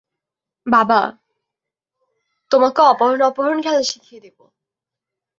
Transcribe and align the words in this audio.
বাবা, 0.67 1.01
তোমাকেও 2.51 2.85
অপহরণ 2.85 3.21
অপহরণ 3.21 3.57
খেলা 3.61 3.81
শিখিয়ে 3.83 4.21
দিবো। 4.21 4.43